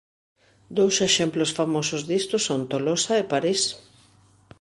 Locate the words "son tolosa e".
2.47-3.29